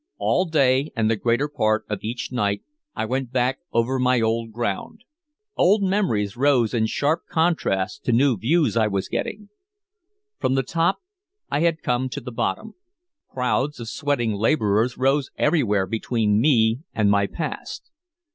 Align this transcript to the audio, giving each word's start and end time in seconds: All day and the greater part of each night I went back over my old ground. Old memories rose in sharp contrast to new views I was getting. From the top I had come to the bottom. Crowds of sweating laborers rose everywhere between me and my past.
All 0.17 0.45
day 0.45 0.91
and 0.95 1.11
the 1.11 1.15
greater 1.15 1.47
part 1.47 1.85
of 1.87 1.99
each 2.03 2.31
night 2.31 2.63
I 2.95 3.05
went 3.05 3.31
back 3.31 3.59
over 3.71 3.99
my 3.99 4.19
old 4.19 4.51
ground. 4.51 5.03
Old 5.55 5.83
memories 5.83 6.35
rose 6.35 6.73
in 6.73 6.87
sharp 6.87 7.27
contrast 7.29 8.03
to 8.05 8.11
new 8.11 8.35
views 8.35 8.75
I 8.75 8.87
was 8.87 9.07
getting. 9.07 9.49
From 10.39 10.55
the 10.55 10.63
top 10.63 11.03
I 11.51 11.59
had 11.59 11.83
come 11.83 12.09
to 12.09 12.19
the 12.19 12.31
bottom. 12.31 12.73
Crowds 13.29 13.79
of 13.79 13.89
sweating 13.89 14.33
laborers 14.33 14.97
rose 14.97 15.29
everywhere 15.37 15.85
between 15.85 16.41
me 16.41 16.79
and 16.95 17.11
my 17.11 17.27
past. 17.27 17.91